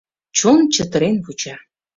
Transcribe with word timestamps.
Чон 0.37 0.59
чытырен 0.73 1.15
вуча. 1.25 1.55